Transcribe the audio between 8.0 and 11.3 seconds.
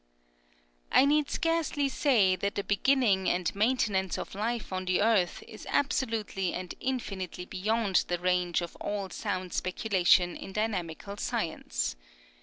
the range of all sound specula tion in dynamical